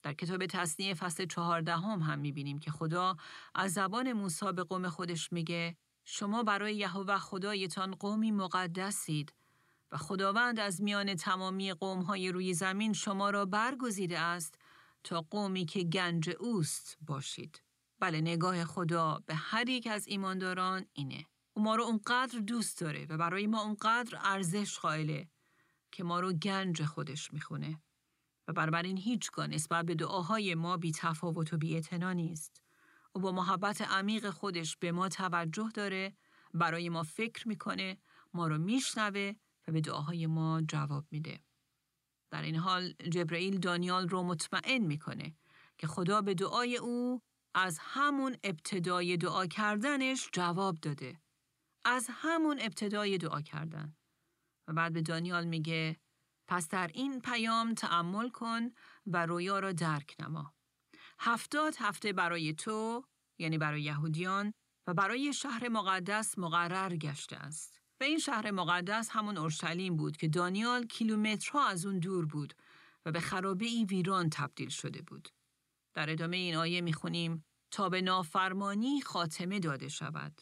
[0.04, 3.18] در کتاب تصنیه فصل چهاردهم هم می‌بینیم که خدا
[3.56, 9.34] از زبان موسی به قوم خودش میگه شما برای یهوه خدایتان قومی مقدسید
[9.94, 14.56] و خداوند از میان تمامی قومهای روی زمین شما را برگزیده است
[15.04, 17.62] تا قومی که گنج اوست باشید.
[18.00, 21.26] بله نگاه خدا به هر یک از ایمانداران اینه.
[21.54, 25.28] او ما رو اونقدر دوست داره و برای ما اونقدر ارزش قائله
[25.92, 27.82] که ما رو گنج خودش می‌خونه.
[28.48, 31.82] و بنابراین هیچگاه نسبت به دعاهای ما بی تفاوت و بی
[32.16, 32.62] نیست.
[33.12, 36.14] او با محبت عمیق خودش به ما توجه داره،
[36.54, 37.98] برای ما فکر می‌کنه،
[38.34, 39.34] ما رو میشنوه
[39.68, 41.40] و به دعاهای ما جواب میده.
[42.32, 45.36] در این حال جبرئیل دانیال رو مطمئن می‌کنه
[45.78, 47.22] که خدا به دعای او
[47.56, 51.22] از همون ابتدای دعا کردنش جواب داده.
[51.86, 53.96] از همون ابتدای دعا کردن.
[54.68, 55.98] و بعد به دانیال میگه
[56.48, 58.72] پس در این پیام تعمل کن
[59.08, 60.54] و رویا را درک نما.
[61.20, 63.06] هفتاد هفته برای تو
[63.40, 64.54] یعنی برای یهودیان
[64.88, 67.83] و برای شهر مقدس مقرر گشته است.
[68.04, 72.54] و این شهر مقدس همون اورشلیم بود که دانیال کیلومترها از اون دور بود
[73.06, 75.30] و به خرابه ای ویران تبدیل شده بود.
[75.94, 80.42] در ادامه این آیه می‌خونیم تا به نافرمانی خاتمه داده شود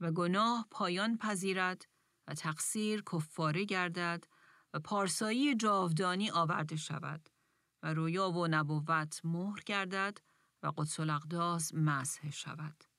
[0.00, 1.84] و گناه پایان پذیرد
[2.26, 4.24] و تقصیر کفاره گردد
[4.74, 7.28] و پارسایی جاودانی آورده شود
[7.82, 10.18] و رویا و نبوت مهر گردد
[10.62, 12.91] و قدس الاقداس مسح شود.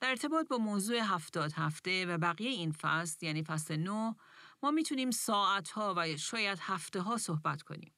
[0.00, 4.14] در ارتباط با موضوع هفتاد هفته و بقیه این فصل یعنی فصل نو
[4.62, 7.94] ما می‌تونیم ساعتها و شاید هفته ها صحبت کنیم.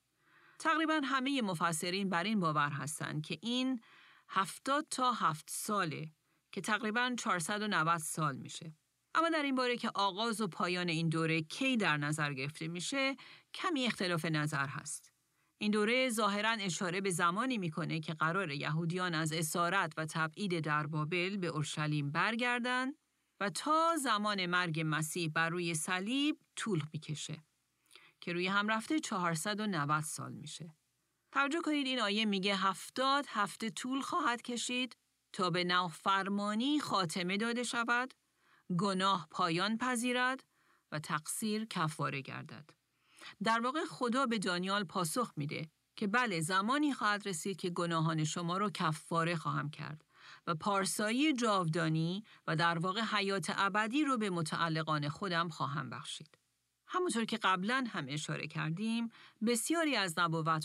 [0.59, 3.81] تقریبا همه مفسرین بر این باور هستند که این
[4.29, 6.11] هفتاد تا هفت ساله
[6.53, 8.75] که تقریبا 490 سال میشه.
[9.15, 13.17] اما در این باره که آغاز و پایان این دوره کی در نظر گرفته میشه
[13.55, 15.12] کمی اختلاف نظر هست.
[15.62, 20.87] این دوره ظاهرا اشاره به زمانی می‌کنه که قرار یهودیان از اسارت و تبعید در
[20.87, 22.92] بابل به اورشلیم برگردن
[23.40, 27.44] و تا زمان مرگ مسیح بر روی صلیب طول می‌کشه
[28.20, 30.77] که روی هم رفته 490 سال میشه.
[31.33, 34.96] توجه کنید این آیه میگه هفتاد هفته طول خواهد کشید
[35.33, 38.14] تا به نافرمانی خاتمه داده شود
[38.79, 40.44] گناه پایان پذیرد
[40.92, 42.82] و تقصیر کفاره گردد.
[43.45, 48.59] در واقع خدا به دانیال پاسخ میده که بله زمانی خواهد رسید که گناهان شما
[48.59, 50.05] رو کفاره خواهم کرد
[50.47, 56.39] و پارسایی جاودانی و در واقع حیات ابدی رو به متعلقان خودم خواهم بخشید.
[56.87, 59.09] همونطور که قبلا هم اشاره کردیم،
[59.47, 60.15] بسیاری از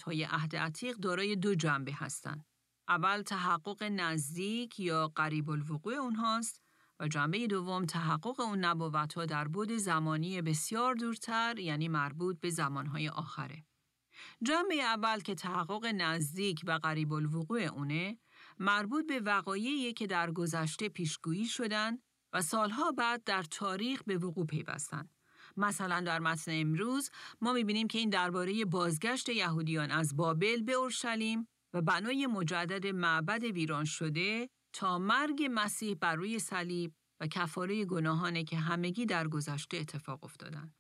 [0.06, 2.46] های عهد عتیق دارای دو جنبه هستند.
[2.88, 6.62] اول تحقق نزدیک یا قریب الوقوع اونهاست
[7.00, 12.50] و جنبه دوم تحقق اون نبوت ها در بود زمانی بسیار دورتر یعنی مربوط به
[12.50, 13.66] زمانهای آخره.
[14.44, 18.18] جنبه اول که تحقق نزدیک و قریب الوقوع اونه
[18.60, 21.98] مربوط به وقایعی که در گذشته پیشگویی شدن
[22.34, 25.10] و سالها بعد در تاریخ به وقوع پیوستند.
[25.58, 27.10] مثلا در متن امروز
[27.42, 33.44] ما می‌بینیم که این درباره بازگشت یهودیان از بابل به اورشلیم و بنای مجدد معبد
[33.44, 39.78] ویران شده تا مرگ مسیح بر روی صلیب و کفاره گناهانه که همگی در گذشته
[39.78, 40.74] اتفاق افتادن.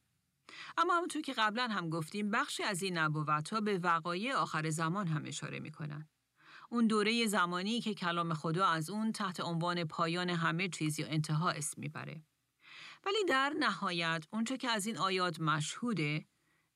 [0.78, 5.08] اما همونطور که قبلا هم گفتیم بخشی از این نبوت ها به وقایع آخر زمان
[5.08, 6.10] هم اشاره می‌کنن.
[6.69, 11.50] اون دوره زمانی که کلام خدا از اون تحت عنوان پایان همه چیز یا انتها
[11.50, 12.23] اسم می‌بره.
[13.06, 16.26] ولی در نهایت اونچه که از این آیات مشهوده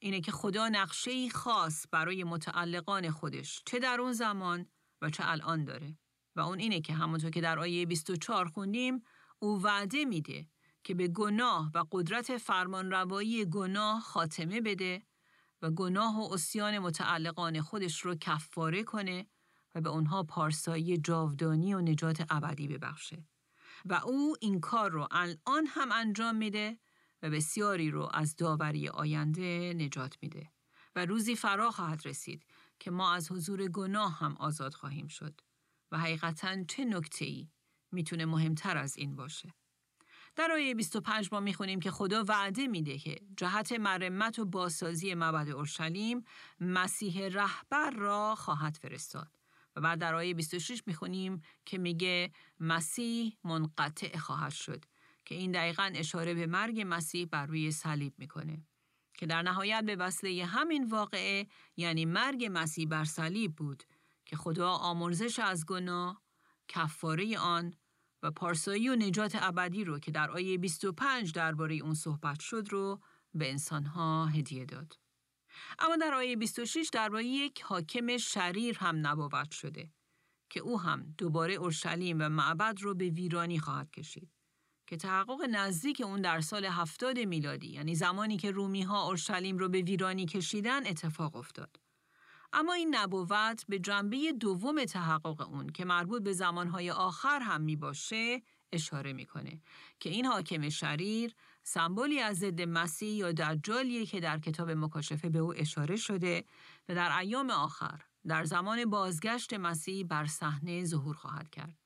[0.02, 4.66] اینه که خدا نقشه خاص برای متعلقان خودش چه در اون زمان
[5.02, 5.98] و چه الان داره
[6.36, 9.04] و اون اینه که همونطور که در آیه 24 خوندیم
[9.40, 10.48] او وعده میده
[10.84, 15.04] که به گناه و قدرت فرمانروایی گناه خاتمه بده
[15.62, 19.28] و گناه و اسیان متعلقان خودش رو کفاره کنه
[19.76, 23.26] و به اونها پارسایی جاودانی و نجات ابدی ببخشه.
[23.86, 26.80] و او این کار رو الان هم انجام میده
[27.22, 30.52] و بسیاری رو از داوری آینده نجات میده
[30.96, 32.46] و روزی فرا خواهد رسید
[32.80, 35.42] که ما از حضور گناه هم آزاد خواهیم شد
[35.92, 37.50] و حقیقتا چه نکته ای
[37.92, 39.54] می‌تونه مهمتر از این باشه؟
[40.36, 45.50] در آیه 25 ما می‌خونیم که خدا وعده میده که جهت مرمت و بازسازی مبد
[45.50, 46.24] اورشلیم
[46.60, 49.32] مسیح رهبر را خواهد فرستاد.
[49.76, 54.86] و بعد در آیه 26 می‌خونیم که میگه مسیح منقطع خواهد شد
[55.26, 58.64] که این دقیقا اشاره به مرگ مسیح بر روی صلیب می‌کنه
[59.14, 63.84] که در نهایت به وسیله همین واقعه یعنی مرگ مسیح بر صلیب بود
[64.32, 66.22] که خدا آمرزش از گناه
[66.68, 67.74] کفاره آن
[68.24, 73.02] و پارسایی و نجات ابدی رو که در آیه 25 درباره اون صحبت شد رو
[73.34, 75.00] به انسانها هدیه داد.
[75.80, 79.92] اما در آیه 26 درباره یک حاکم شریر هم نبوت شده
[80.50, 84.32] که او هم دوباره اورشلیم و معبد رو به ویرانی خواهد کشید
[84.88, 89.70] که تحقق نزدیک اون در سال هفتاد میلادی یعنی زمانی که رومی ها اورشلیم رو
[89.70, 91.81] به ویرانی کشیدن اتفاق افتاد.
[92.54, 97.76] اما این نبوت به جنبه دوم تحقق اون که مربوط به زمانهای آخر هم می
[97.76, 99.62] باشه اشاره می‌کنه
[100.00, 105.40] که این حاکم شریر سمبولی از ضد مسیح یا دجالیه که در کتاب مکاشفه به
[105.40, 106.46] او اشاره شده
[106.90, 111.78] و در ایام آخر در زمان بازگشت مسیح بر صحنه ظهور خواهد کرد.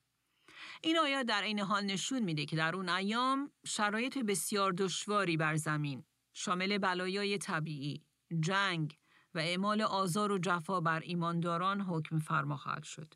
[0.81, 5.55] این آیات در این حال نشون میده که در اون ایام شرایط بسیار دشواری بر
[5.55, 8.03] زمین شامل بلایای طبیعی،
[8.39, 8.97] جنگ
[9.35, 13.13] و اعمال آزار و جفا بر ایمانداران حکم فرما خواهد شد.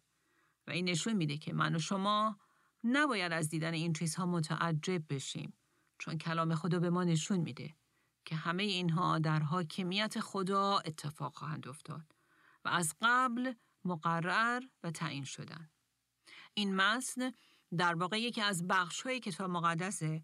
[0.68, 2.38] و این نشون میده که من و شما
[2.84, 5.54] نباید از دیدن این چیزها متعجب بشیم
[6.00, 7.76] چون کلام خدا به ما نشون میده
[8.26, 12.16] که همه اینها در حاکمیت خدا اتفاق خواهند افتاد
[12.66, 13.54] و از قبل
[13.86, 15.70] مقرر و تعیین شدن.
[16.54, 17.32] این متن
[17.78, 20.24] در واقع یکی از بخش های کتاب مقدسه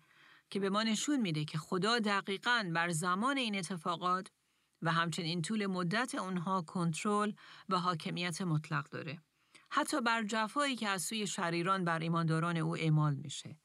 [0.50, 4.28] که به ما نشون میده که خدا دقیقا بر زمان این اتفاقات
[4.82, 7.32] و همچنین طول مدت اونها کنترل
[7.70, 9.22] و حاکمیت مطلق داره.
[9.70, 13.60] حتی بر جفایی که از سوی شریران بر ایمانداران او اعمال میشه.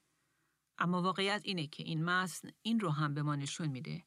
[0.79, 4.05] اما واقعیت اینه که این متن این رو هم به ما نشون میده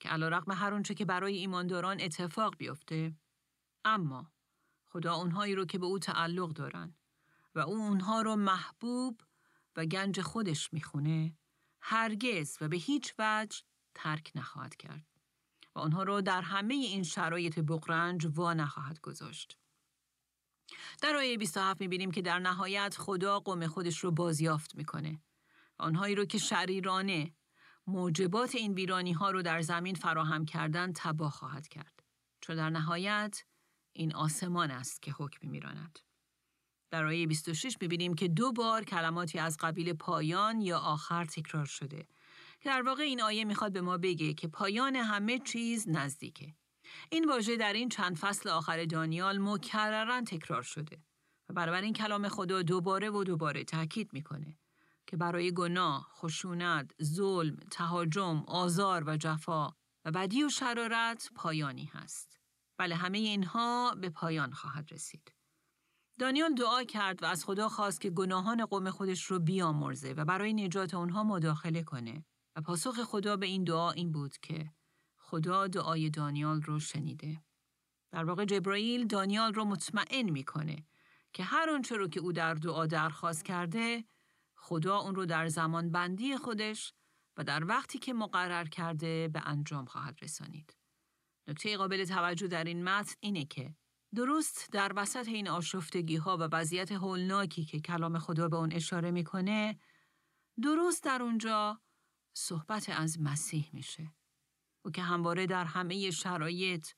[0.00, 3.16] که علا رقم هر اونچه که برای ایمانداران اتفاق بیفته
[3.84, 4.32] اما
[4.84, 6.96] خدا اونهایی رو که به او تعلق دارن
[7.54, 9.20] و او اونها رو محبوب
[9.76, 11.38] و گنج خودش می‌خونه
[11.80, 13.62] هرگز و به هیچ وجه
[13.94, 15.13] ترک نخواهد کرد
[15.74, 19.58] و آنها رو در همه این شرایط بقرنج وا نخواهد گذاشت.
[21.02, 25.22] در آیه 27 می‌بینیم که در نهایت خدا قوم خودش رو بازیافت می‌کنه.
[25.78, 27.34] آنهایی رو که شریرانه
[27.86, 32.02] موجبات این ویرانی ها رو در زمین فراهم کردن تباه خواهد کرد.
[32.40, 33.44] چون در نهایت
[33.92, 35.98] این آسمان است که حکم میراند.
[36.90, 42.06] در آیه 26 می‌بینیم که دو بار کلماتی از قبیل پایان یا آخر تکرار شده
[42.64, 46.54] در واقع این آیه می‌خواد به ما بگه که پایان همه چیز نزدیکه.
[47.10, 51.02] این واژه در این چند فصل آخر دانیال مکررا تکرار شده
[51.48, 54.58] و برابر این کلام خدا دوباره و دوباره تاکید می‌کنه
[55.06, 59.70] که برای گناه، خشونت، ظلم، تهاجم، آزار و جفا
[60.04, 62.40] و بدی و شرارت پایانی هست.
[62.78, 65.32] بله همه اینها به پایان خواهد رسید.
[66.18, 70.52] دانیال دعا کرد و از خدا خواست که گناهان قوم خودش رو بیامرزه و برای
[70.52, 72.24] نجات اونها مداخله کنه
[72.56, 74.72] و پاسخ خدا به این دعا این بود که
[75.16, 77.42] خدا دعای دانیال رو شنیده.
[78.10, 80.86] در واقع جبرائیل دانیال رو مطمئن می‌کنه
[81.32, 84.04] که هر آنچه رو که او در دعا درخواست کرده
[84.54, 86.94] خدا اون رو در زمان بندی خودش
[87.36, 90.76] و در وقتی که مقرر کرده به انجام خواهد رسانید.
[91.48, 93.74] نکته قابل توجه در این متن اینه که
[94.14, 99.10] درست در وسط این آشفتگی ها و وضعیت هولناکی که کلام خدا به اون اشاره
[99.10, 99.78] می‌کنه
[100.62, 101.80] درست در اونجا
[102.34, 104.14] صحبت از مسیح میشه
[104.84, 106.88] او که همواره در همه شرایط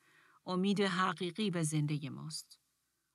[0.47, 2.61] امید حقیقی به زندگی ماست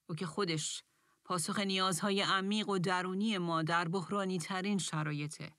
[0.10, 0.84] او که خودش
[1.26, 5.56] پاسخ نیازهای عمیق و درونی ما در بحرانی ترین شرایطه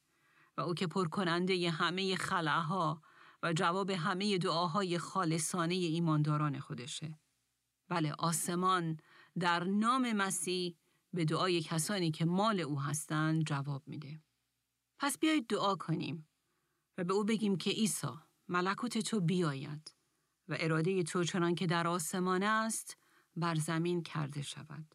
[0.56, 3.02] و او که پرکننده همه خلعها
[3.42, 7.18] و جواب همه دعاهای خالصانه ایمانداران خودشه.
[7.88, 8.96] بله آسمان
[9.38, 10.76] در نام مسیح
[11.12, 14.22] به دعای کسانی که مال او هستند جواب میده.
[14.98, 16.28] پس بیایید دعا کنیم
[16.98, 18.06] و به او بگیم که عیسی
[18.48, 19.94] ملکوت تو بیاید
[20.48, 22.96] و اراده تو چنان که در آسمان است
[23.36, 24.94] بر زمین کرده شود.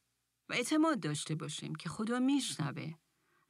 [0.50, 2.94] و اعتماد داشته باشیم که خدا میشنوه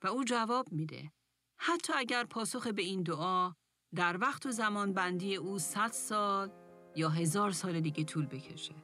[0.03, 1.11] و او جواب میده.
[1.57, 3.51] حتی اگر پاسخ به این دعا
[3.95, 6.51] در وقت و زمان بندی او صد سال
[6.95, 8.75] یا هزار سال دیگه طول بکشه.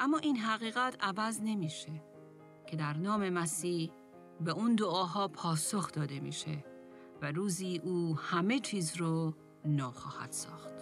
[0.00, 2.04] اما این حقیقت عوض نمیشه
[2.66, 3.90] که در نام مسیح
[4.40, 6.64] به اون دعاها پاسخ داده میشه.
[7.22, 10.72] و روزی او همه چیز رو ناخواهد ساخت.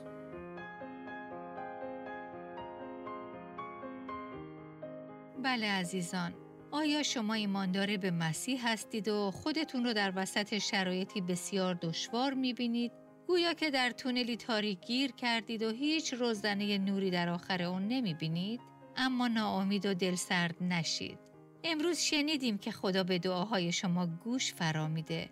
[5.42, 6.34] بله عزیزان
[6.70, 12.92] آیا شما ایماندار به مسیح هستید و خودتون رو در وسط شرایطی بسیار دشوار می‌بینید؟
[13.26, 18.60] گویا که در تونلی تاریک گیر کردید و هیچ روزنه نوری در آخر اون نمی‌بینید؟
[18.96, 21.18] اما ناامید و دلسرد نشید.
[21.64, 25.30] امروز شنیدیم که خدا به دعاهای شما گوش فرا میده.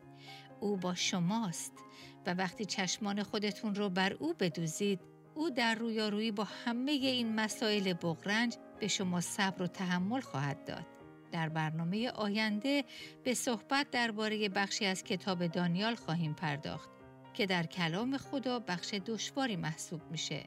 [0.65, 1.73] او با شماست
[2.27, 5.01] و وقتی چشمان خودتون رو بر او بدوزید
[5.35, 10.87] او در رویارویی با همه این مسائل بغرنج به شما صبر و تحمل خواهد داد.
[11.33, 12.85] در برنامه آینده
[13.25, 16.91] به صحبت درباره بخشی از کتاب دانیال خواهیم پرداخت
[17.35, 20.45] که در کلام خدا بخش دشواری محسوب میشه.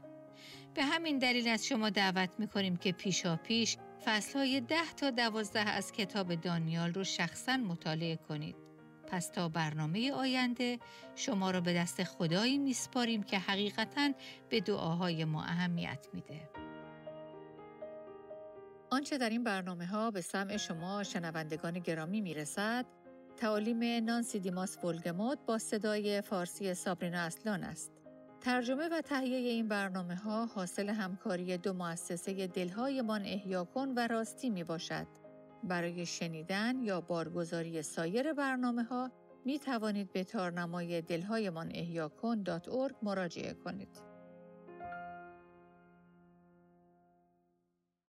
[0.74, 5.92] به همین دلیل از شما دعوت می‌کنیم که پیشا پیش فصلهای ده تا دوازده از
[5.92, 8.67] کتاب دانیال رو شخصا مطالعه کنید.
[9.08, 10.80] پس تا برنامه آینده
[11.16, 14.12] شما را به دست خدایی میسپاریم که حقیقتا
[14.50, 16.50] به دعاهای ما اهمیت میده.
[18.90, 22.86] آنچه در این برنامه ها به سمع شما شنوندگان گرامی می‌رسد
[23.38, 27.92] تعالیم نانسی دیماس ولگموت با صدای فارسی سابرینا اصلان است.
[28.42, 34.50] ترجمه و تهیه این برنامه ها حاصل همکاری دو مؤسسه دلهایمان احیا کن و راستی
[34.50, 35.08] می باشد.
[35.64, 39.12] برای شنیدن یا بارگزاری سایر برنامه ها
[39.46, 42.10] می توانید به تارنمای دلهایمان احیا
[43.04, 44.07] مراجعه کنید.